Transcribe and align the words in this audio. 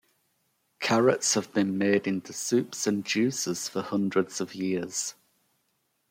Carrots 0.79 1.35
have 1.35 1.53
been 1.53 1.77
made 1.77 2.07
into 2.07 2.33
soups 2.33 2.87
and 2.87 3.05
juices 3.05 3.69
for 3.69 3.83
hundreds 3.83 4.41
of 4.41 4.55
years. 4.55 5.13